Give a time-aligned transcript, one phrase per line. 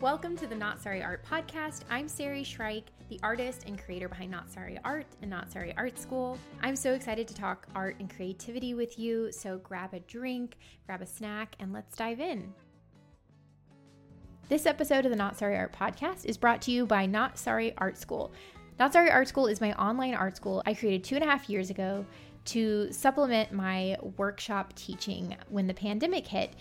[0.00, 1.82] Welcome to the Not Sorry Art Podcast.
[1.90, 5.98] I'm Sari Shryack, the artist and creator behind Not Sorry Art and Not Sorry Art
[5.98, 6.38] School.
[6.62, 11.02] I'm so excited to talk art and creativity with you, so grab a drink, grab
[11.02, 12.50] a snack, and let's dive in.
[14.48, 17.74] This episode of the Not Sorry Art Podcast is brought to you by Not Sorry
[17.76, 18.32] Art School.
[18.78, 21.50] Not Sorry Art School is my online art school I created two and a half
[21.50, 22.06] years ago
[22.46, 26.54] to supplement my workshop teaching when the pandemic hit.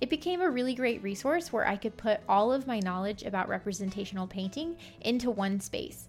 [0.00, 3.48] It became a really great resource where I could put all of my knowledge about
[3.48, 6.08] representational painting into one space.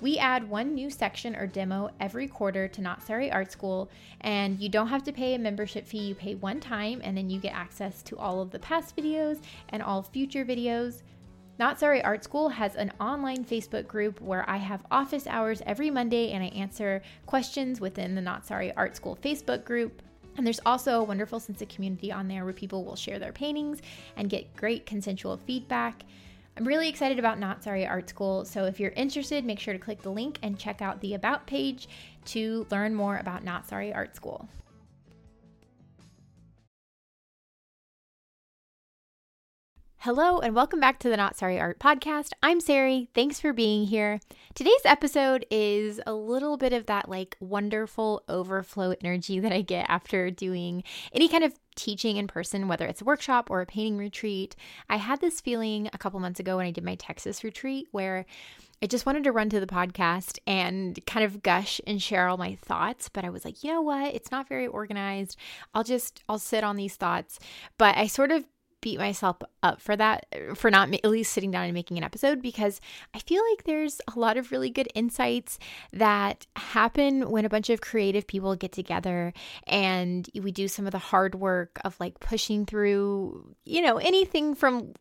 [0.00, 3.88] We add one new section or demo every quarter to Not Sorry Art School,
[4.20, 6.08] and you don't have to pay a membership fee.
[6.08, 9.40] You pay one time, and then you get access to all of the past videos
[9.70, 11.00] and all future videos.
[11.58, 15.88] Not Sorry Art School has an online Facebook group where I have office hours every
[15.88, 20.02] Monday and I answer questions within the Not Sorry Art School Facebook group.
[20.36, 23.32] And there's also a wonderful sense of community on there where people will share their
[23.32, 23.80] paintings
[24.16, 26.04] and get great consensual feedback.
[26.56, 29.80] I'm really excited about Not Sorry Art School, so if you're interested, make sure to
[29.80, 31.88] click the link and check out the About page
[32.26, 34.48] to learn more about Not Sorry Art School.
[40.06, 42.30] Hello, and welcome back to the Not Sorry Art Podcast.
[42.40, 43.08] I'm Sari.
[43.12, 44.20] Thanks for being here.
[44.54, 49.86] Today's episode is a little bit of that like wonderful overflow energy that I get
[49.88, 53.98] after doing any kind of teaching in person, whether it's a workshop or a painting
[53.98, 54.54] retreat.
[54.88, 58.26] I had this feeling a couple months ago when I did my Texas retreat where
[58.80, 62.36] I just wanted to run to the podcast and kind of gush and share all
[62.36, 64.14] my thoughts, but I was like, you know what?
[64.14, 65.36] It's not very organized.
[65.74, 67.40] I'll just I'll sit on these thoughts.
[67.76, 68.44] But I sort of
[68.86, 72.40] beat myself up for that, for not at least sitting down and making an episode,
[72.40, 72.80] because
[73.12, 75.58] I feel like there's a lot of really good insights
[75.92, 79.32] that happen when a bunch of creative people get together
[79.66, 84.54] and we do some of the hard work of like pushing through, you know, anything
[84.54, 84.92] from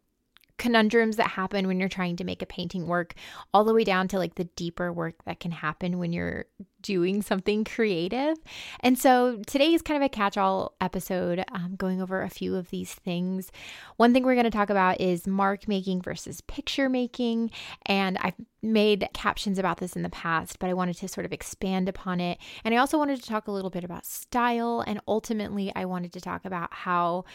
[0.58, 3.14] conundrums that happen when you're trying to make a painting work,
[3.54, 6.46] all the way down to like the deeper work that can happen when you're
[6.82, 8.38] doing something creative.
[8.82, 12.56] And so today is kind of a catch all episode, um, going over a few
[12.56, 13.52] of these things.
[13.98, 17.50] One thing we're going to talk about is mark making versus picture making.
[17.88, 21.34] And I've made captions about this in the past, but I wanted to sort of
[21.34, 22.38] expand upon it.
[22.64, 24.84] And I also wanted to talk a little bit about style.
[24.86, 27.26] And ultimately, I wanted to talk about how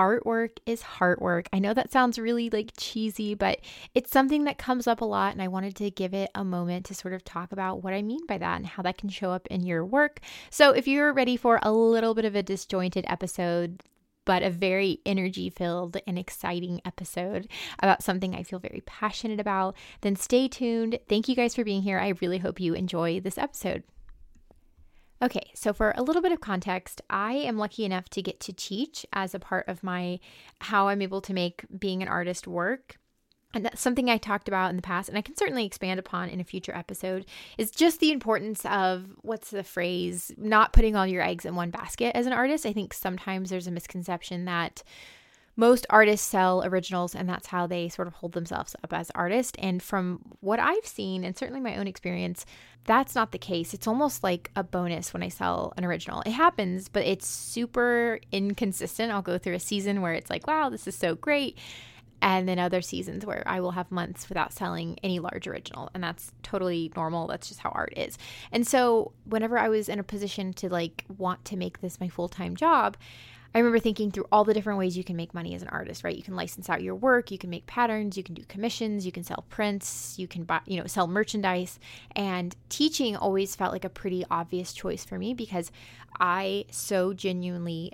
[0.00, 1.46] artwork is heart work.
[1.52, 3.60] I know that sounds really like cheesy, but
[3.94, 5.32] it's something that comes up a lot.
[5.32, 8.00] And I wanted to give it a moment to sort of talk about what I
[8.00, 10.20] mean by that and how that can show up in your work.
[10.48, 13.82] So if you're ready for a little bit of a disjointed episode,
[14.24, 17.48] but a very energy filled and exciting episode
[17.80, 20.98] about something I feel very passionate about, then stay tuned.
[21.08, 21.98] Thank you guys for being here.
[21.98, 23.82] I really hope you enjoy this episode.
[25.22, 28.54] Okay, so for a little bit of context, I am lucky enough to get to
[28.54, 30.18] teach as a part of my
[30.62, 32.96] how I'm able to make being an artist work.
[33.52, 36.28] And that's something I talked about in the past, and I can certainly expand upon
[36.28, 37.26] in a future episode,
[37.58, 41.70] is just the importance of what's the phrase, not putting all your eggs in one
[41.70, 42.64] basket as an artist.
[42.64, 44.84] I think sometimes there's a misconception that
[45.56, 49.52] most artists sell originals and that's how they sort of hold themselves up as artists
[49.58, 52.46] and from what i've seen and certainly my own experience
[52.84, 53.74] that's not the case.
[53.74, 56.22] It's almost like a bonus when i sell an original.
[56.22, 59.12] It happens but it's super inconsistent.
[59.12, 61.58] I'll go through a season where it's like wow this is so great
[62.22, 66.02] and then other seasons where I will have months without selling any large original and
[66.02, 67.26] that's totally normal.
[67.26, 68.18] That's just how art is.
[68.52, 72.08] And so whenever I was in a position to like want to make this my
[72.08, 72.96] full-time job,
[73.54, 76.04] I remember thinking through all the different ways you can make money as an artist,
[76.04, 76.16] right?
[76.16, 79.12] You can license out your work, you can make patterns, you can do commissions, you
[79.12, 81.80] can sell prints, you can buy, you know, sell merchandise.
[82.14, 85.72] And teaching always felt like a pretty obvious choice for me because
[86.20, 87.92] I so genuinely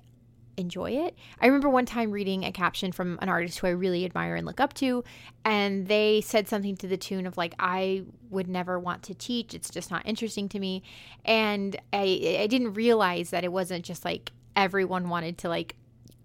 [0.59, 1.17] enjoy it.
[1.41, 4.47] I remember one time reading a caption from an artist who I really admire and
[4.47, 5.05] look up to,
[5.44, 9.55] and they said something to the tune of like, "I would never want to teach.
[9.55, 10.82] It's just not interesting to me."
[11.25, 15.76] And I I didn't realize that it wasn't just like everyone wanted to like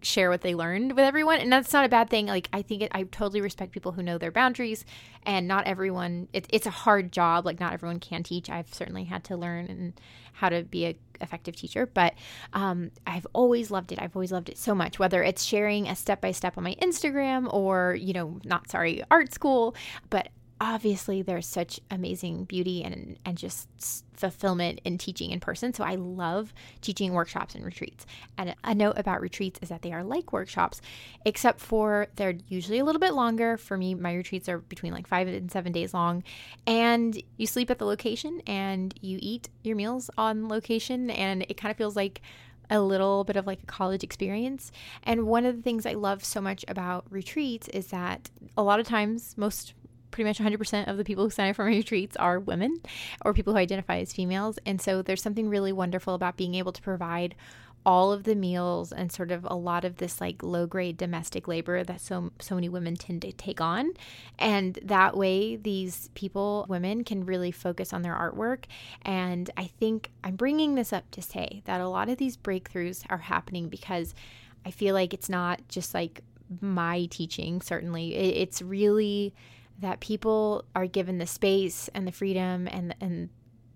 [0.01, 2.81] share what they learned with everyone and that's not a bad thing like i think
[2.81, 4.83] it, i totally respect people who know their boundaries
[5.24, 8.50] and not everyone it, it's a hard job like not everyone can teach.
[8.50, 9.94] I've certainly had to learn and
[10.33, 12.16] how to be a effective teacher but
[12.54, 14.01] um, i've always loved it.
[14.01, 16.75] I've always loved it so much whether it's sharing a step by step on my
[16.81, 19.75] instagram or you know not sorry art school
[20.10, 20.30] but
[20.62, 23.68] obviously there's such amazing beauty and and just
[24.13, 25.74] fulfillment in teaching in person.
[25.74, 28.06] So I love teaching workshops and retreats.
[28.38, 30.80] And a note about retreats is that they are like workshops,
[31.25, 33.58] except for they're usually a little bit longer.
[33.58, 36.24] For me, my retreats are between like five and seven days long.
[36.68, 41.10] And you sleep at the location and you eat your meals on location.
[41.10, 42.22] And it kind of feels like
[42.69, 44.72] a little bit of like a college experience.
[45.04, 48.80] And one of the things I love so much about retreats is that a lot
[48.80, 49.74] of times, most
[50.12, 52.81] pretty much 100% of the people who sign up for my retreats are women
[53.24, 54.60] or people who identify as females.
[54.66, 57.36] And so there's something really wonderful about being able to provide
[57.84, 61.48] all of the meals and sort of a lot of this like low grade domestic
[61.48, 63.92] labor that so so many women tend to take on.
[64.38, 68.66] And that way these people women can really focus on their artwork.
[69.02, 73.04] And i think i'm bringing this up to say that a lot of these breakthroughs
[73.10, 74.13] are happening because
[74.63, 76.22] i feel like it's not just like
[76.60, 78.16] my teaching certainly.
[78.16, 79.34] It's really
[79.81, 83.30] that people are given the space and the freedom and and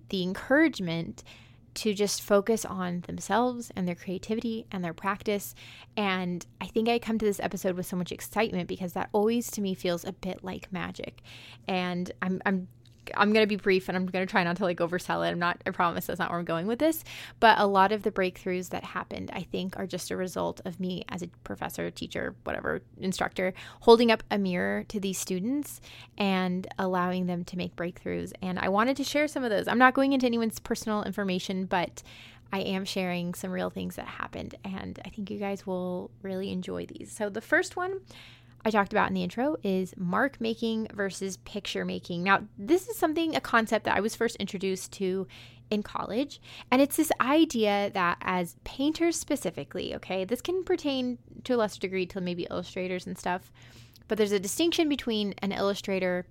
[0.09, 1.23] the encouragement
[1.75, 5.53] to just focus on themselves and their creativity and their practice.
[5.97, 9.51] And I think I come to this episode with so much excitement because that always
[9.51, 11.21] to me feels a bit like magic.
[11.67, 12.69] And I'm, I'm
[13.15, 15.31] I'm going to be brief and I'm going to try not to like oversell it.
[15.31, 17.03] I'm not, I promise that's not where I'm going with this.
[17.39, 20.79] But a lot of the breakthroughs that happened, I think, are just a result of
[20.79, 25.81] me as a professor, teacher, whatever, instructor, holding up a mirror to these students
[26.17, 28.33] and allowing them to make breakthroughs.
[28.41, 29.67] And I wanted to share some of those.
[29.67, 32.03] I'm not going into anyone's personal information, but
[32.53, 34.55] I am sharing some real things that happened.
[34.63, 37.11] And I think you guys will really enjoy these.
[37.11, 37.99] So the first one,
[38.65, 42.23] I talked about in the intro is mark making versus picture making.
[42.23, 45.27] Now, this is something, a concept that I was first introduced to
[45.69, 46.41] in college.
[46.71, 51.79] And it's this idea that as painters specifically, okay, this can pertain to a lesser
[51.79, 53.51] degree to maybe illustrators and stuff,
[54.07, 56.25] but there's a distinction between an illustrator,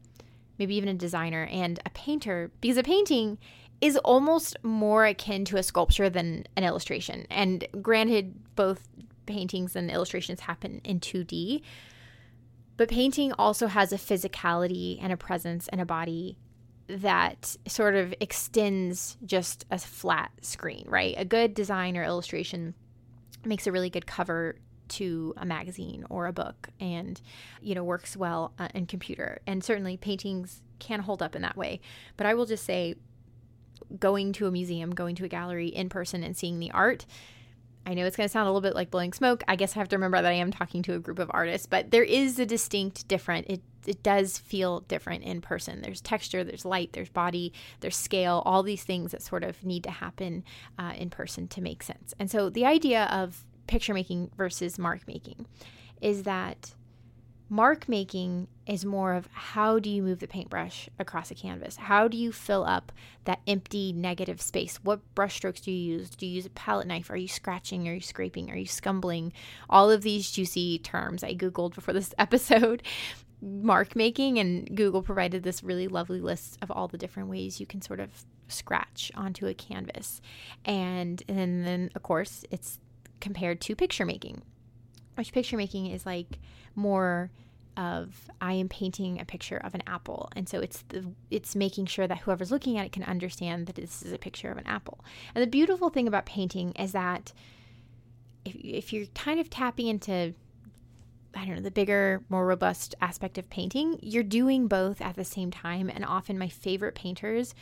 [0.58, 3.38] maybe even a designer, and a painter, because a painting
[3.80, 7.26] is almost more akin to a sculpture than an illustration.
[7.30, 8.88] And granted, both
[9.26, 11.62] paintings and illustrations happen in 2D.
[12.76, 16.38] But painting also has a physicality and a presence and a body
[16.88, 21.14] that sort of extends just a flat screen, right?
[21.16, 22.74] A good design or illustration
[23.44, 24.56] makes a really good cover
[24.86, 27.20] to a magazine or a book and
[27.62, 31.56] you know works well uh, in computer and certainly paintings can hold up in that
[31.56, 31.80] way
[32.16, 32.94] but i will just say
[33.98, 37.06] going to a museum going to a gallery in person and seeing the art
[37.86, 39.42] I know it's going to sound a little bit like blowing smoke.
[39.46, 41.66] I guess I have to remember that I am talking to a group of artists,
[41.66, 43.46] but there is a distinct different.
[43.48, 45.82] It it does feel different in person.
[45.82, 49.84] There's texture, there's light, there's body, there's scale, all these things that sort of need
[49.84, 50.42] to happen
[50.78, 52.14] uh, in person to make sense.
[52.18, 55.44] And so the idea of picture making versus mark making
[56.00, 56.72] is that
[57.54, 61.76] Mark making is more of how do you move the paintbrush across a canvas?
[61.76, 62.90] How do you fill up
[63.26, 64.80] that empty negative space?
[64.82, 66.10] What brush strokes do you use?
[66.10, 67.10] Do you use a palette knife?
[67.10, 67.86] Are you scratching?
[67.86, 68.50] Are you scraping?
[68.50, 69.32] Are you scumbling?
[69.70, 72.82] All of these juicy terms I Googled before this episode.
[73.40, 77.66] Mark making, and Google provided this really lovely list of all the different ways you
[77.66, 80.20] can sort of scratch onto a canvas.
[80.64, 82.80] And, and then, of course, it's
[83.20, 84.42] compared to picture making,
[85.14, 86.40] which picture making is like
[86.74, 87.30] more
[87.76, 90.30] of I am painting a picture of an apple.
[90.36, 93.76] And so it's the it's making sure that whoever's looking at it can understand that
[93.76, 95.04] this is a picture of an apple.
[95.34, 97.32] And the beautiful thing about painting is that
[98.44, 100.34] if if you're kind of tapping into
[101.36, 105.24] I don't know, the bigger, more robust aspect of painting, you're doing both at the
[105.24, 105.90] same time.
[105.92, 107.54] And often my favorite painters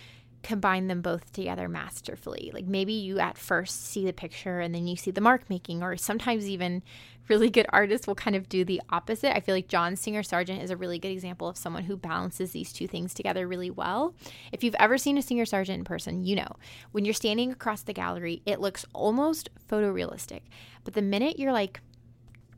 [0.43, 2.51] combine them both together masterfully.
[2.53, 5.83] Like maybe you at first see the picture and then you see the mark making,
[5.83, 6.83] or sometimes even
[7.29, 9.35] really good artists will kind of do the opposite.
[9.35, 12.53] I feel like John Singer Sargent is a really good example of someone who balances
[12.53, 14.15] these two things together really well.
[14.51, 16.57] If you've ever seen a Singer Sargent in person, you know
[16.91, 20.43] when you're standing across the gallery, it looks almost photorealistic.
[20.85, 21.81] But the minute you're like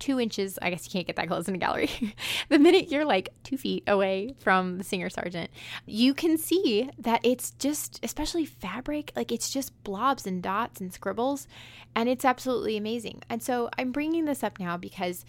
[0.04, 1.88] two inches, I guess you can't get that close in a gallery.
[2.50, 5.50] the minute you're like two feet away from the Singer Sargent,
[5.86, 10.92] you can see that it's just, especially fabric, like it's just blobs and dots and
[10.92, 11.48] scribbles.
[11.96, 13.22] And it's absolutely amazing.
[13.30, 15.24] And so I'm bringing this up now because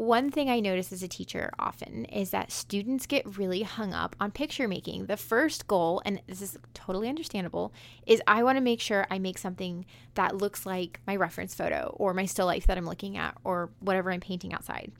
[0.00, 4.16] one thing I notice as a teacher often is that students get really hung up
[4.18, 5.04] on picture making.
[5.04, 7.74] The first goal, and this is totally understandable,
[8.06, 11.94] is I want to make sure I make something that looks like my reference photo
[11.98, 14.90] or my still life that I'm looking at or whatever I'm painting outside.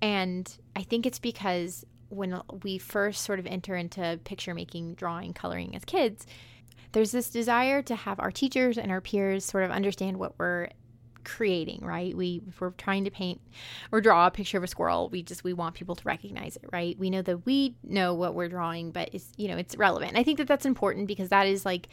[0.00, 5.34] And I think it's because when we first sort of enter into picture making, drawing,
[5.34, 6.26] coloring as kids,
[6.92, 10.68] there's this desire to have our teachers and our peers sort of understand what we're
[11.26, 12.16] creating, right?
[12.16, 13.40] We if we're trying to paint
[13.92, 16.64] or draw a picture of a squirrel, we just we want people to recognize it,
[16.72, 16.98] right?
[16.98, 20.16] We know that we know what we're drawing, but it's you know, it's relevant.
[20.16, 21.88] I think that that's important because that is like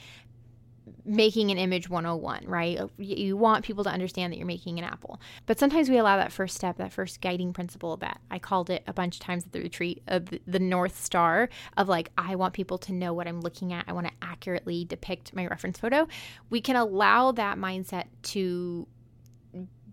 [1.06, 2.80] making an image 101, right?
[2.80, 5.20] Oh, you want people to understand that you're making an apple.
[5.46, 8.84] But sometimes we allow that first step, that first guiding principle that I called it
[8.88, 12.54] a bunch of times at the retreat, of the North Star of like, I want
[12.54, 13.86] people to know what I'm looking at.
[13.88, 16.08] I want to accurately depict my reference photo.
[16.50, 18.88] We can allow that mindset to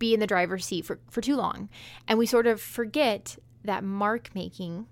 [0.00, 1.68] be in the driver's seat for, for too long.
[2.08, 4.86] And we sort of forget that mark making,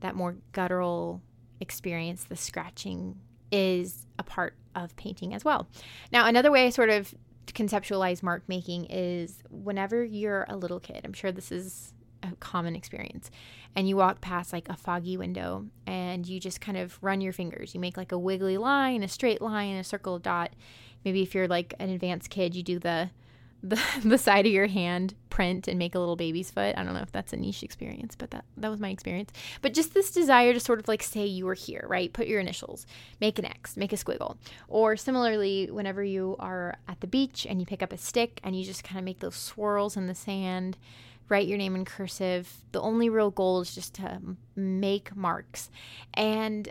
[0.00, 1.20] that more guttural
[1.60, 3.20] experience, the scratching,
[3.52, 5.68] is a part of painting as well.
[6.10, 7.14] Now, another way I sort of
[7.48, 11.92] conceptualize mark making is whenever you're a little kid, I'm sure this is
[12.22, 13.30] a common experience,
[13.76, 17.32] and you walk past like a foggy window and you just kind of run your
[17.32, 17.74] fingers.
[17.74, 20.54] You make like a wiggly line, a straight line, a circle, dot.
[21.04, 23.10] Maybe if you're like an advanced kid, you do the
[23.64, 26.74] the, the side of your hand print and make a little baby's foot.
[26.76, 29.32] I don't know if that's a niche experience, but that, that was my experience.
[29.62, 32.12] But just this desire to sort of like say you were here, right?
[32.12, 32.86] Put your initials,
[33.20, 34.36] make an X, make a squiggle.
[34.68, 38.54] Or similarly, whenever you are at the beach and you pick up a stick and
[38.54, 40.76] you just kind of make those swirls in the sand,
[41.28, 42.52] write your name in cursive.
[42.72, 44.20] The only real goal is just to
[44.54, 45.70] make marks.
[46.12, 46.68] And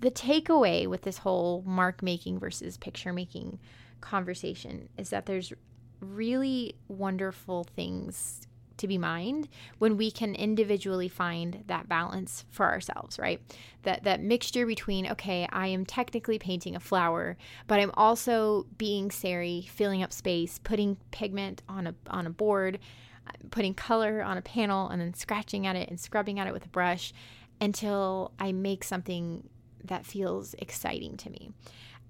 [0.00, 3.58] the takeaway with this whole mark making versus picture making
[4.00, 5.52] conversation is that there's
[6.12, 8.46] really wonderful things
[8.76, 13.40] to be mined when we can individually find that balance for ourselves right?
[13.82, 19.10] That that mixture between okay i am technically painting a flower but i'm also being
[19.10, 22.78] sari filling up space putting pigment on a on a board
[23.50, 26.64] putting color on a panel and then scratching at it and scrubbing at it with
[26.64, 27.12] a brush
[27.60, 29.46] until i make something
[29.84, 31.50] that feels exciting to me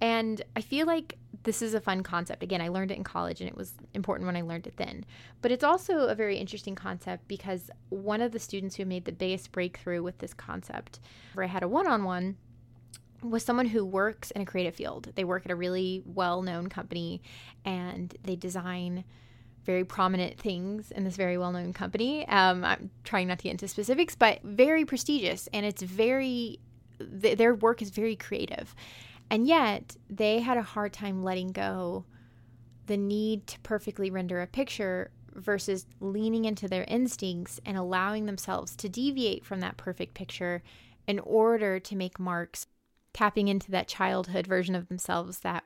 [0.05, 2.43] and I feel like this is a fun concept.
[2.43, 5.07] Again, I learned it in college and it was important when I learned it then.
[5.41, 9.13] But it's also a very interesting concept because one of the students who made the
[9.13, 11.01] biggest breakthrough with this concept,
[11.33, 12.37] where I had a one on one,
[13.23, 15.11] was someone who works in a creative field.
[15.15, 17.23] They work at a really well known company
[17.65, 19.05] and they design
[19.65, 22.29] very prominent things in this very well known company.
[22.29, 26.59] Um, I'm trying not to get into specifics, but very prestigious and it's very,
[27.23, 28.75] th- their work is very creative.
[29.31, 32.05] And yet, they had a hard time letting go
[32.87, 38.77] the need to perfectly render a picture versus leaning into their instincts and allowing themselves
[38.77, 40.63] to deviate from that perfect picture
[41.07, 42.67] in order to make marks,
[43.13, 45.65] tapping into that childhood version of themselves that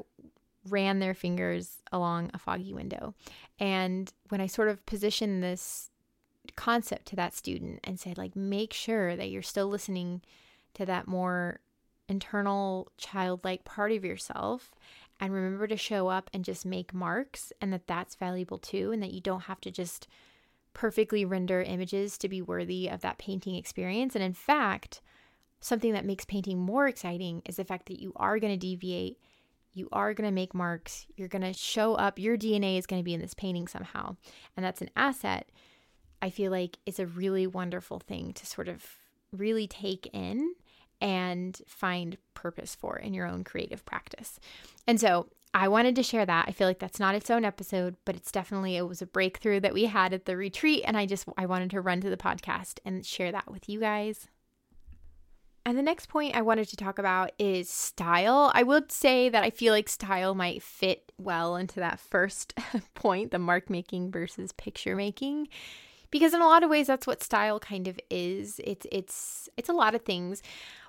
[0.68, 3.14] ran their fingers along a foggy window.
[3.58, 5.90] And when I sort of positioned this
[6.56, 10.22] concept to that student and said, like, make sure that you're still listening
[10.74, 11.60] to that more
[12.08, 14.70] internal childlike part of yourself
[15.20, 19.02] and remember to show up and just make marks and that that's valuable too and
[19.02, 20.06] that you don't have to just
[20.74, 24.14] perfectly render images to be worthy of that painting experience.
[24.14, 25.00] And in fact
[25.60, 29.18] something that makes painting more exciting is the fact that you are going to deviate
[29.72, 33.00] you are going to make marks you're going to show up your dna is going
[33.00, 34.16] to be in this painting somehow.
[34.56, 35.50] And that's an asset.
[36.22, 38.84] I feel like is a really wonderful thing to sort of
[39.32, 40.54] really take in
[41.00, 44.38] and find purpose for in your own creative practice.
[44.86, 46.46] And so I wanted to share that.
[46.48, 49.60] I feel like that's not its own episode, but it's definitely it was a breakthrough
[49.60, 52.16] that we had at the retreat and I just I wanted to run to the
[52.16, 54.28] podcast and share that with you guys.
[55.64, 58.50] And the next point I wanted to talk about is style.
[58.54, 62.54] I would say that I feel like style might fit well into that first
[62.94, 65.48] point, the mark making versus picture making
[66.10, 68.60] because in a lot of ways that's what style kind of is.
[68.64, 70.42] It's it's it's a lot of things.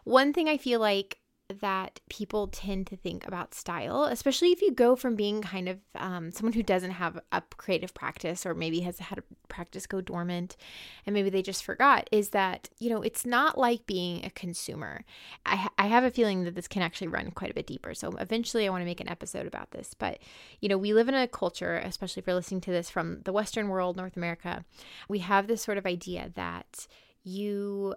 [0.10, 1.20] One thing I feel like
[1.62, 5.78] that people tend to think about style, especially if you go from being kind of
[5.94, 10.02] um, someone who doesn't have a creative practice or maybe has had a practice go
[10.02, 10.58] dormant
[11.06, 15.06] and maybe they just forgot, is that, you know, it's not like being a consumer.
[15.46, 17.94] I, ha- I have a feeling that this can actually run quite a bit deeper.
[17.94, 19.94] So eventually I want to make an episode about this.
[19.94, 20.18] But,
[20.60, 23.34] you know, we live in a culture, especially if you're listening to this from the
[23.34, 24.66] Western world, North America,
[25.08, 26.88] we have this sort of idea that
[27.24, 27.94] you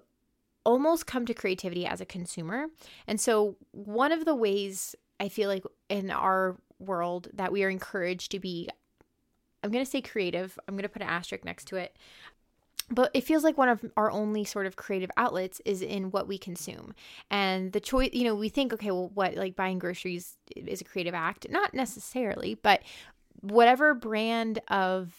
[0.64, 2.66] almost come to creativity as a consumer.
[3.06, 7.70] And so, one of the ways I feel like in our world that we are
[7.70, 8.68] encouraged to be,
[9.62, 11.96] I'm going to say creative, I'm going to put an asterisk next to it.
[12.90, 16.28] But it feels like one of our only sort of creative outlets is in what
[16.28, 16.94] we consume.
[17.30, 20.84] And the choice, you know, we think, okay, well, what, like buying groceries is a
[20.84, 21.46] creative act?
[21.48, 22.82] Not necessarily, but
[23.40, 25.14] whatever brand of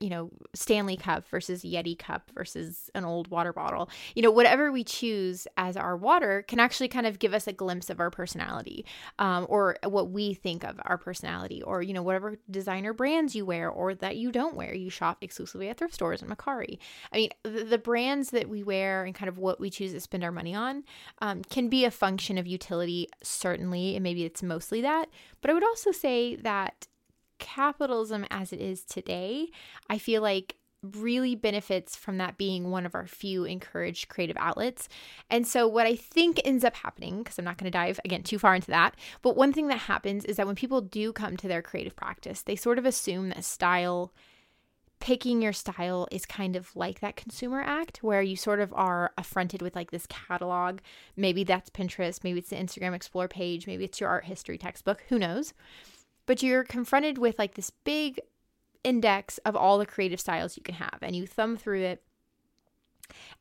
[0.00, 3.90] you know, Stanley cup versus Yeti cup versus an old water bottle.
[4.14, 7.52] You know, whatever we choose as our water can actually kind of give us a
[7.52, 8.86] glimpse of our personality
[9.18, 13.44] um, or what we think of our personality or, you know, whatever designer brands you
[13.44, 14.74] wear or that you don't wear.
[14.74, 16.78] You shop exclusively at thrift stores and Mercari.
[17.12, 20.00] I mean, the, the brands that we wear and kind of what we choose to
[20.00, 20.84] spend our money on
[21.20, 25.10] um, can be a function of utility, certainly, and maybe it's mostly that.
[25.42, 26.86] But I would also say that
[27.40, 29.50] capitalism as it is today,
[29.88, 34.88] I feel like really benefits from that being one of our few encouraged creative outlets.
[35.28, 38.22] And so, what I think ends up happening, because I'm not going to dive again
[38.22, 41.36] too far into that, but one thing that happens is that when people do come
[41.36, 44.12] to their creative practice, they sort of assume that style,
[45.00, 49.12] picking your style is kind of like that consumer act where you sort of are
[49.18, 50.78] affronted with like this catalog.
[51.16, 55.04] Maybe that's Pinterest, maybe it's the Instagram Explore page, maybe it's your art history textbook,
[55.08, 55.52] who knows?
[56.30, 58.20] But you're confronted with like this big
[58.84, 62.04] index of all the creative styles you can have and you thumb through it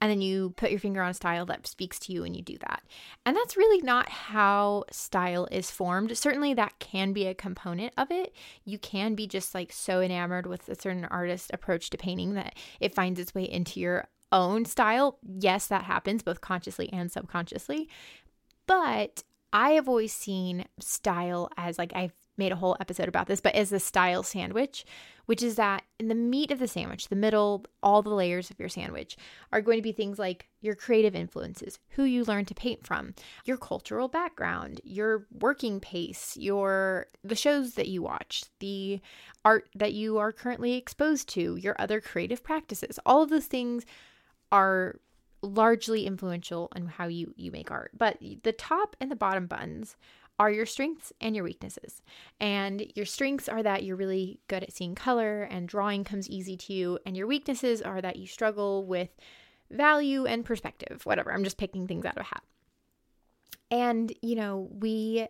[0.02, 2.42] and then you put your finger on a style that speaks to you and you
[2.42, 2.82] do that.
[3.28, 6.18] And that's really not how style is formed.
[6.18, 8.34] Certainly, that can be a component of it.
[8.66, 12.56] You can be just like so enamored with a certain artist approach to painting that
[12.80, 15.20] it finds its way into your own style.
[15.22, 17.88] Yes, that happens both consciously and subconsciously.
[18.66, 19.22] But
[19.54, 23.56] I have always seen style as like I've made a whole episode about this, but
[23.56, 24.84] is the style sandwich,
[25.28, 28.60] which is that in the meat of the sandwich, the middle, all the layers of
[28.60, 29.16] your sandwich
[29.54, 33.14] are going to be things like your creative influences, who you learn to paint from,
[33.46, 39.00] your cultural background, your working pace, your the shows that you watch, the
[39.46, 42.98] art that you are currently exposed to, your other creative practices.
[43.06, 43.86] All of those things
[44.52, 44.96] are
[45.42, 47.92] largely influential on how you you make art.
[47.98, 49.96] But the top and the bottom buttons
[50.40, 52.02] are your strengths and your weaknesses.
[52.40, 56.56] And your strengths are that you're really good at seeing color and drawing comes easy
[56.56, 57.00] to you.
[57.06, 59.10] And your weaknesses are that you struggle with
[59.70, 61.34] value and perspective, whatever.
[61.34, 62.44] I'm just picking things out of a hat.
[63.70, 65.28] And, you know, we,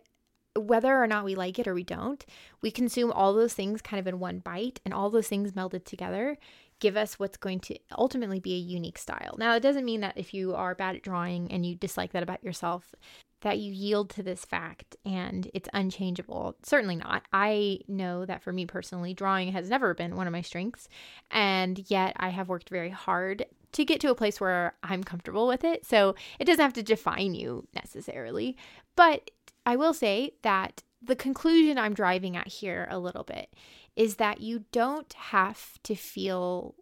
[0.56, 2.24] whether or not we like it or we don't,
[2.62, 5.84] we consume all those things kind of in one bite and all those things melded
[5.84, 6.38] together
[6.80, 9.36] give us what's going to ultimately be a unique style.
[9.38, 12.22] Now, it doesn't mean that if you are bad at drawing and you dislike that
[12.22, 12.94] about yourself,
[13.42, 16.56] that you yield to this fact and it's unchangeable.
[16.62, 17.22] Certainly not.
[17.32, 20.88] I know that for me personally, drawing has never been one of my strengths,
[21.30, 25.46] and yet I have worked very hard to get to a place where I'm comfortable
[25.46, 25.86] with it.
[25.86, 28.56] So it doesn't have to define you necessarily.
[28.96, 29.30] But
[29.64, 33.54] I will say that the conclusion I'm driving at here a little bit
[33.96, 36.74] is that you don't have to feel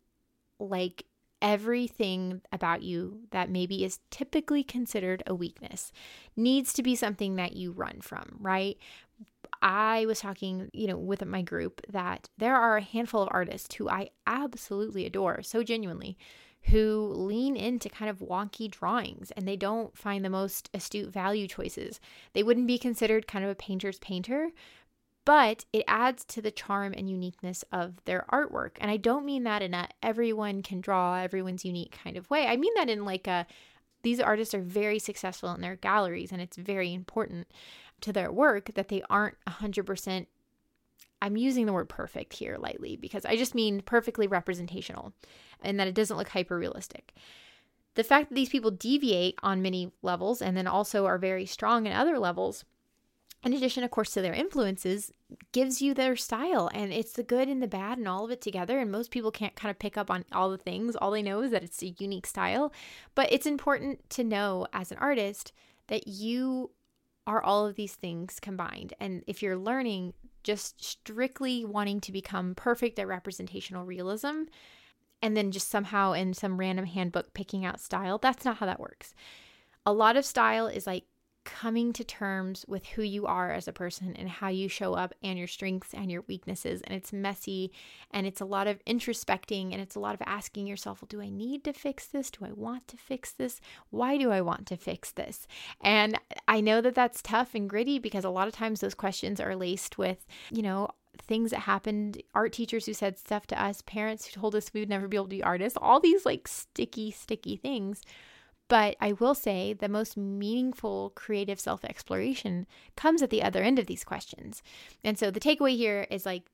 [0.58, 1.04] like
[1.40, 5.92] everything about you that maybe is typically considered a weakness
[6.36, 8.76] needs to be something that you run from, right?
[9.62, 13.74] I was talking, you know, with my group that there are a handful of artists
[13.74, 16.16] who I absolutely adore so genuinely
[16.64, 21.46] who lean into kind of wonky drawings and they don't find the most astute value
[21.46, 22.00] choices.
[22.34, 24.50] They wouldn't be considered kind of a painter's painter,
[25.28, 28.78] but it adds to the charm and uniqueness of their artwork.
[28.80, 32.46] And I don't mean that in a everyone can draw, everyone's unique kind of way.
[32.46, 33.46] I mean that in like a
[34.00, 37.46] these artists are very successful in their galleries and it's very important
[38.00, 40.28] to their work that they aren't 100%
[41.20, 45.12] I'm using the word perfect here lightly because I just mean perfectly representational
[45.60, 47.12] and that it doesn't look hyper realistic.
[47.96, 51.84] The fact that these people deviate on many levels and then also are very strong
[51.84, 52.64] in other levels
[53.44, 55.12] in addition, of course, to their influences,
[55.52, 56.70] gives you their style.
[56.74, 58.78] And it's the good and the bad and all of it together.
[58.78, 60.96] And most people can't kind of pick up on all the things.
[60.96, 62.72] All they know is that it's a unique style.
[63.14, 65.52] But it's important to know as an artist
[65.86, 66.70] that you
[67.26, 68.94] are all of these things combined.
[68.98, 74.44] And if you're learning just strictly wanting to become perfect at representational realism,
[75.20, 78.80] and then just somehow in some random handbook picking out style, that's not how that
[78.80, 79.14] works.
[79.84, 81.04] A lot of style is like
[81.48, 85.14] coming to terms with who you are as a person and how you show up
[85.22, 86.82] and your strengths and your weaknesses.
[86.82, 87.72] And it's messy
[88.10, 91.22] and it's a lot of introspecting and it's a lot of asking yourself, well, do
[91.22, 92.30] I need to fix this?
[92.30, 93.60] Do I want to fix this?
[93.88, 95.46] Why do I want to fix this?
[95.80, 99.40] And I know that that's tough and gritty because a lot of times those questions
[99.40, 103.82] are laced with, you know, things that happened, art teachers who said stuff to us,
[103.82, 106.46] parents who told us we would never be able to be artists, all these like
[106.46, 108.02] sticky, sticky things
[108.68, 113.78] but I will say the most meaningful creative self exploration comes at the other end
[113.78, 114.62] of these questions.
[115.02, 116.44] And so the takeaway here is like,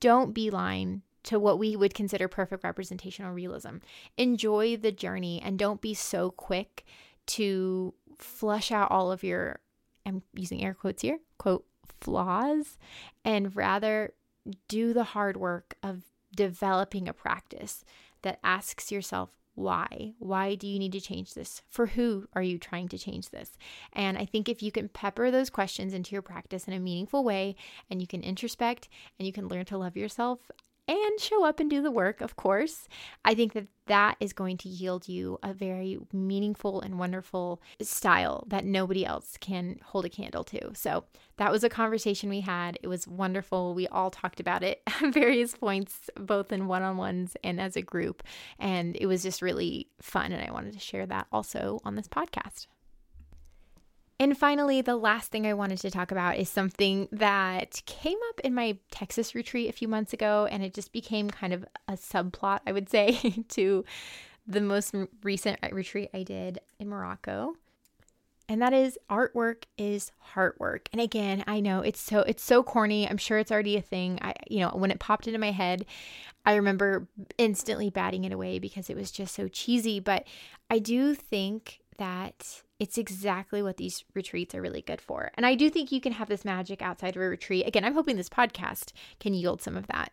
[0.00, 3.78] don't beeline to what we would consider perfect representational realism.
[4.16, 6.84] Enjoy the journey and don't be so quick
[7.26, 9.60] to flush out all of your,
[10.06, 11.64] I'm using air quotes here, quote,
[12.00, 12.78] flaws,
[13.24, 14.12] and rather
[14.68, 16.02] do the hard work of
[16.36, 17.84] developing a practice
[18.22, 20.14] that asks yourself, why?
[20.18, 21.62] Why do you need to change this?
[21.68, 23.56] For who are you trying to change this?
[23.92, 27.22] And I think if you can pepper those questions into your practice in a meaningful
[27.22, 27.54] way
[27.88, 28.88] and you can introspect
[29.18, 30.50] and you can learn to love yourself,
[30.86, 32.88] and show up and do the work, of course.
[33.24, 38.44] I think that that is going to yield you a very meaningful and wonderful style
[38.48, 40.74] that nobody else can hold a candle to.
[40.74, 41.04] So,
[41.36, 42.78] that was a conversation we had.
[42.82, 43.74] It was wonderful.
[43.74, 47.76] We all talked about it at various points, both in one on ones and as
[47.76, 48.22] a group.
[48.58, 50.32] And it was just really fun.
[50.32, 52.66] And I wanted to share that also on this podcast.
[54.24, 58.40] And finally, the last thing I wanted to talk about is something that came up
[58.40, 61.92] in my Texas retreat a few months ago, and it just became kind of a
[61.92, 63.12] subplot, I would say,
[63.50, 63.84] to
[64.46, 67.56] the most recent retreat I did in Morocco.
[68.48, 70.88] And that is artwork is heart work.
[70.90, 73.06] And again, I know it's so it's so corny.
[73.06, 74.18] I'm sure it's already a thing.
[74.22, 75.84] I you know, when it popped into my head,
[76.46, 80.26] I remember instantly batting it away because it was just so cheesy, but
[80.70, 85.30] I do think that it's exactly what these retreats are really good for.
[85.38, 87.66] And I do think you can have this magic outside of a retreat.
[87.66, 90.12] Again, I'm hoping this podcast can yield some of that.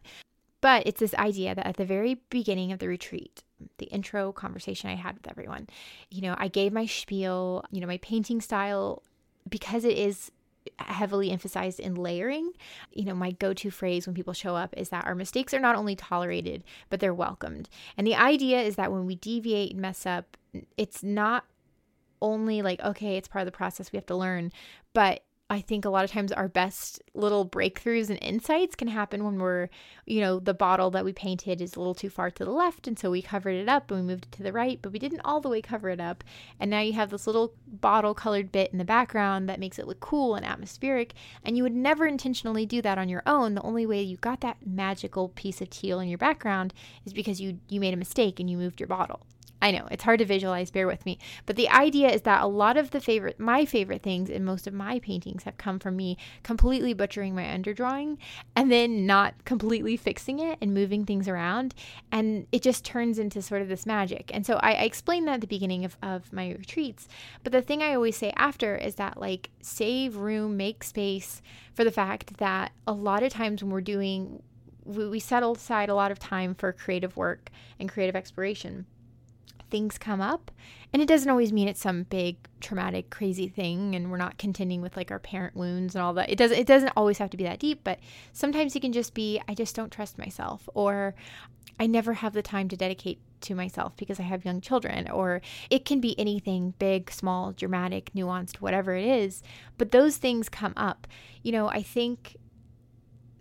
[0.61, 3.43] But it's this idea that at the very beginning of the retreat,
[3.77, 5.67] the intro conversation I had with everyone,
[6.09, 9.03] you know, I gave my spiel, you know, my painting style,
[9.49, 10.31] because it is
[10.79, 12.53] heavily emphasized in layering.
[12.93, 15.59] You know, my go to phrase when people show up is that our mistakes are
[15.59, 17.67] not only tolerated, but they're welcomed.
[17.97, 20.37] And the idea is that when we deviate and mess up,
[20.77, 21.43] it's not
[22.21, 24.51] only like, okay, it's part of the process, we have to learn,
[24.93, 29.25] but I think a lot of times our best little breakthroughs and insights can happen
[29.25, 29.67] when we're,
[30.05, 32.87] you know, the bottle that we painted is a little too far to the left.
[32.87, 34.99] And so we covered it up and we moved it to the right, but we
[34.99, 36.23] didn't all the way cover it up.
[36.57, 39.87] And now you have this little bottle colored bit in the background that makes it
[39.87, 41.15] look cool and atmospheric.
[41.43, 43.53] And you would never intentionally do that on your own.
[43.53, 46.73] The only way you got that magical piece of teal in your background
[47.05, 49.25] is because you, you made a mistake and you moved your bottle.
[49.61, 51.19] I know it's hard to visualize, bear with me.
[51.45, 54.65] But the idea is that a lot of the favorite, my favorite things in most
[54.65, 58.17] of my paintings have come from me completely butchering my underdrawing
[58.55, 61.75] and then not completely fixing it and moving things around.
[62.11, 64.31] And it just turns into sort of this magic.
[64.33, 67.07] And so I, I explained that at the beginning of, of my retreats.
[67.43, 71.41] But the thing I always say after is that, like, save room, make space
[71.73, 74.41] for the fact that a lot of times when we're doing,
[74.85, 78.85] we, we set aside a lot of time for creative work and creative exploration
[79.71, 80.51] things come up.
[80.93, 84.81] And it doesn't always mean it's some big traumatic crazy thing and we're not contending
[84.81, 86.29] with like our parent wounds and all that.
[86.29, 87.99] It doesn't it doesn't always have to be that deep, but
[88.33, 91.15] sometimes it can just be I just don't trust myself or
[91.79, 95.41] I never have the time to dedicate to myself because I have young children or
[95.69, 99.41] it can be anything big, small, dramatic, nuanced, whatever it is,
[99.77, 101.07] but those things come up.
[101.41, 102.37] You know, I think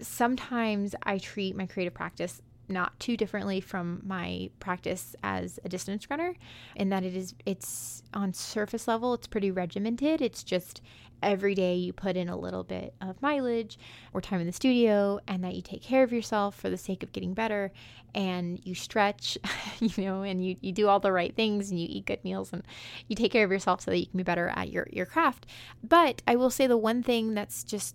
[0.00, 2.40] sometimes I treat my creative practice
[2.70, 6.34] not too differently from my practice as a distance runner
[6.76, 10.20] in that it is it's on surface level it's pretty regimented.
[10.20, 10.80] It's just
[11.22, 13.78] every day you put in a little bit of mileage
[14.12, 17.02] or time in the studio and that you take care of yourself for the sake
[17.02, 17.70] of getting better
[18.14, 19.36] and you stretch
[19.80, 22.52] you know and you, you do all the right things and you eat good meals
[22.52, 22.62] and
[23.08, 25.46] you take care of yourself so that you can be better at your, your craft.
[25.82, 27.94] But i will say the one thing that's just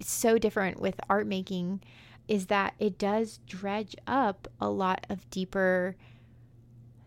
[0.00, 1.80] so different with art making
[2.28, 5.96] is that it does dredge up a lot of deeper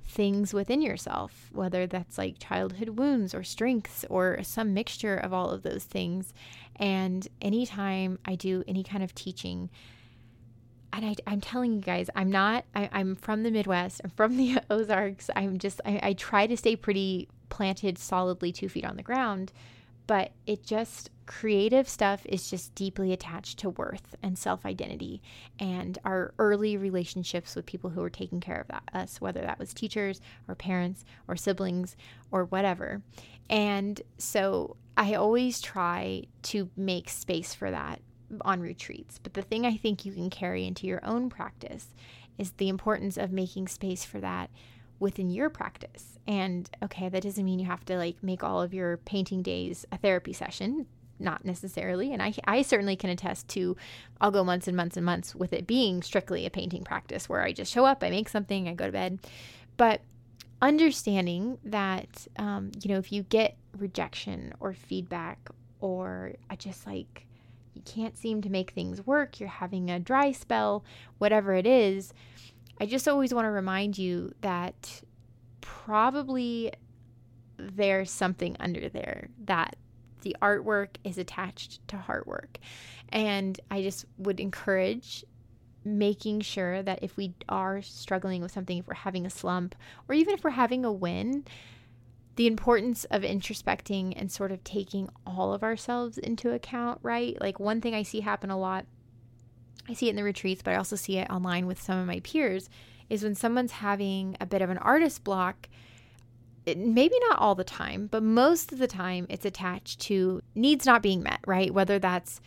[0.05, 5.49] things within yourself, whether that's like childhood wounds or strengths or some mixture of all
[5.49, 6.33] of those things.
[6.77, 9.69] And anytime I do any kind of teaching,
[10.93, 14.37] and I, am telling you guys, I'm not, I, am from the Midwest, I'm from
[14.37, 15.29] the Ozarks.
[15.35, 19.51] I'm just, I, I try to stay pretty planted solidly two feet on the ground
[20.07, 25.21] but it just creative stuff is just deeply attached to worth and self identity
[25.59, 29.59] and our early relationships with people who were taking care of that, us, whether that
[29.59, 31.95] was teachers or parents or siblings
[32.31, 33.01] or whatever.
[33.49, 38.01] And so I always try to make space for that
[38.41, 39.19] on retreats.
[39.21, 41.93] But the thing I think you can carry into your own practice
[42.37, 44.49] is the importance of making space for that
[44.99, 46.17] within your practice.
[46.27, 49.85] And okay, that doesn't mean you have to like make all of your painting days
[49.91, 50.87] a therapy session,
[51.19, 52.13] not necessarily.
[52.13, 53.75] And I I certainly can attest to
[54.21, 57.43] I'll go months and months and months with it being strictly a painting practice where
[57.43, 59.19] I just show up, I make something, I go to bed.
[59.77, 60.01] But
[60.61, 65.49] understanding that um, you know if you get rejection or feedback
[65.79, 67.27] or I just like
[67.73, 70.83] you can't seem to make things work, you're having a dry spell,
[71.19, 72.11] whatever it is,
[72.81, 75.01] I just always want to remind you that
[75.61, 76.71] probably
[77.57, 79.75] there's something under there that
[80.21, 82.59] the artwork is attached to heart work.
[83.09, 85.23] And I just would encourage
[85.83, 89.75] making sure that if we are struggling with something, if we're having a slump,
[90.07, 91.45] or even if we're having a win,
[92.35, 97.39] the importance of introspecting and sort of taking all of ourselves into account, right?
[97.41, 98.85] Like one thing I see happen a lot
[99.89, 102.07] I see it in the retreats, but I also see it online with some of
[102.07, 102.69] my peers,
[103.09, 105.69] is when someone's having a bit of an artist block,
[106.75, 111.01] maybe not all the time, but most of the time it's attached to needs not
[111.01, 111.73] being met, right?
[111.73, 112.41] Whether that's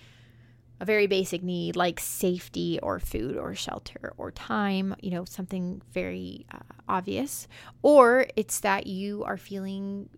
[0.80, 5.82] a very basic need like safety or food or shelter or time, you know, something
[5.92, 7.46] very uh, obvious,
[7.82, 10.08] or it's that you are feeling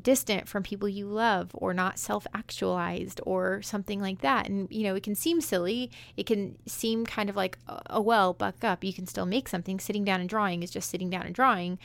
[0.00, 4.48] distant from people you love or not self actualized or something like that.
[4.48, 5.90] And, you know, it can seem silly.
[6.16, 7.58] It can seem kind of like,
[7.88, 8.82] oh, well, buck up.
[8.84, 9.78] You can still make something.
[9.78, 11.78] Sitting down and drawing is just sitting down and drawing.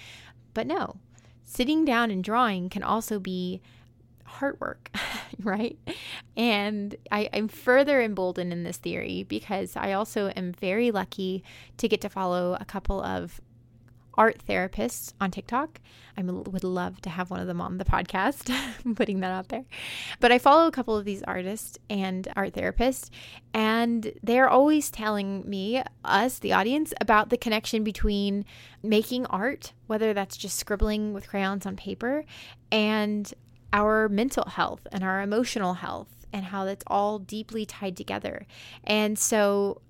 [0.54, 0.96] But no,
[1.46, 3.62] sitting down and drawing can also be
[4.26, 4.92] hard work,
[5.44, 5.78] right?
[6.36, 11.44] And I, I'm further emboldened in this theory because I also am very lucky
[11.78, 13.40] to get to follow a couple of
[14.18, 15.80] art therapists on TikTok.
[16.18, 18.50] I would love to have one of them on the podcast.
[18.86, 19.66] I'm putting that out there.
[20.20, 23.10] But I follow a couple of these artists and art therapists,
[23.54, 28.46] and they're always telling me, us, the audience, about the connection between
[28.82, 32.24] making art, whether that's just scribbling with crayons on paper,
[32.72, 33.34] and
[33.74, 38.46] our mental health and our emotional health and how that's all deeply tied together.
[38.84, 39.82] And so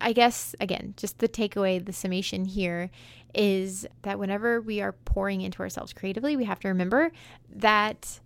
[0.00, 2.90] I guess, again, just the takeaway, the summation here
[3.36, 7.12] is that whenever we are pouring into ourselves creatively, we have to remember
[7.54, 8.20] that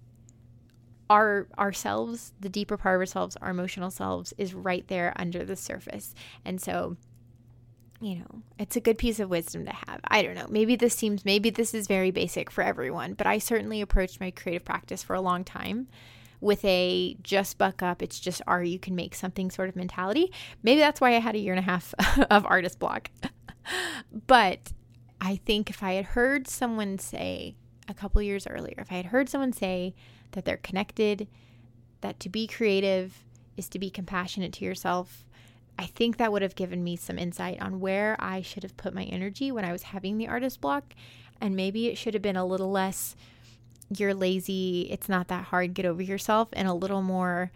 [1.11, 5.57] our ourselves, the deeper part of ourselves, our emotional selves, is right there under the
[5.57, 6.15] surface.
[6.45, 6.97] And so,
[8.01, 10.01] you know, it's a good piece of wisdom to have.
[10.05, 10.47] I don't know.
[10.49, 14.31] Maybe this seems, maybe this is very basic for everyone, but I certainly approached my
[14.31, 15.89] creative practice for a long time
[16.41, 20.33] with a just buck up, it's just art, you can make something sort of mentality.
[20.63, 21.93] Maybe that's why I had a year and a half
[22.31, 23.11] of artist block.
[24.27, 24.73] but
[25.21, 27.55] I think if I had heard someone say
[27.89, 29.95] a couple years earlier, if I had heard someone say
[30.33, 31.29] that they're connected,
[32.01, 33.25] that to be creative
[33.57, 35.25] is to be compassionate to yourself,
[35.79, 38.95] I think that would have given me some insight on where I should have put
[38.95, 40.95] my energy when I was having the artist block.
[41.41, 43.17] And maybe it should have been a little less
[43.97, 47.51] you're lazy, it's not that hard, get over yourself, and a little more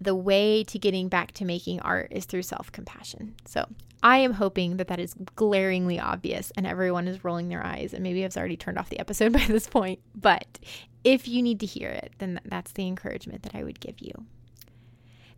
[0.00, 3.34] the way to getting back to making art is through self compassion.
[3.46, 3.66] So
[4.02, 8.02] I am hoping that that is glaringly obvious and everyone is rolling their eyes and
[8.02, 10.00] maybe I've already turned off the episode by this point.
[10.14, 10.58] But
[11.04, 14.12] if you need to hear it, then that's the encouragement that I would give you.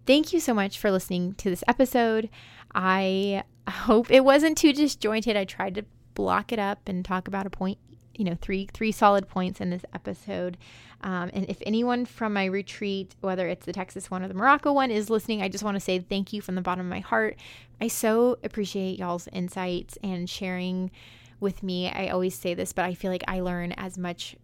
[0.06, 2.30] Thank you so much for listening to this episode.
[2.74, 5.36] I hope it wasn't too disjointed.
[5.36, 7.78] I tried to block it up and talk about a point
[8.18, 10.58] you know three three solid points in this episode.
[11.00, 14.72] Um, and if anyone from my retreat whether it's the texas one or the morocco
[14.72, 17.00] one is listening i just want to say thank you from the bottom of my
[17.00, 17.36] heart.
[17.80, 20.90] I so appreciate y'all's insights and sharing
[21.38, 21.88] with me.
[21.88, 24.36] I always say this but i feel like i learn as much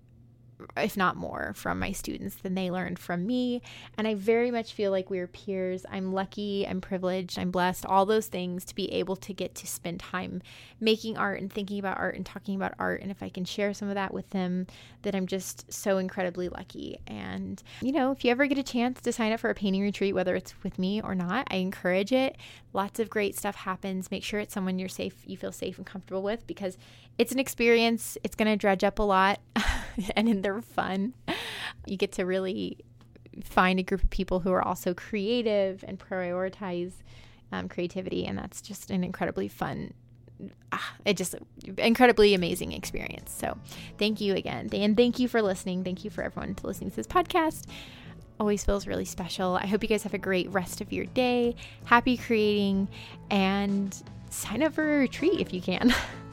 [0.76, 3.62] if not more, from my students than they learned from me.
[3.96, 5.84] And I very much feel like we're peers.
[5.90, 9.66] I'm lucky, I'm privileged, I'm blessed, all those things to be able to get to
[9.66, 10.42] spend time
[10.80, 13.00] making art and thinking about art and talking about art.
[13.02, 14.66] And if I can share some of that with them,
[15.02, 16.98] then I'm just so incredibly lucky.
[17.06, 19.82] And, you know, if you ever get a chance to sign up for a painting
[19.82, 22.36] retreat, whether it's with me or not, I encourage it.
[22.72, 24.10] Lots of great stuff happens.
[24.10, 26.76] Make sure it's someone you're safe, you feel safe and comfortable with because
[27.18, 28.18] it's an experience.
[28.24, 29.40] It's going to dredge up a lot.
[30.16, 31.14] and they're fun.
[31.86, 32.78] You get to really
[33.42, 36.92] find a group of people who are also creative and prioritize
[37.52, 39.92] um, creativity, and that's just an incredibly fun.
[40.72, 41.34] Ah, it just
[41.78, 43.32] incredibly amazing experience.
[43.32, 43.58] So,
[43.98, 45.84] thank you again, and thank you for listening.
[45.84, 47.64] Thank you for everyone to listening to this podcast
[48.40, 49.56] always feels really special.
[49.56, 51.54] I hope you guys have a great rest of your day.
[51.84, 52.88] Happy creating
[53.30, 53.96] and
[54.30, 55.94] sign up for a retreat if you can.